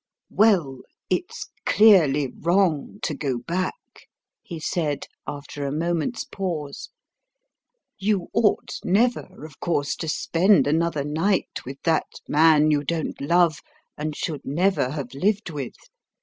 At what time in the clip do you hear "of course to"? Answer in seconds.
9.45-10.07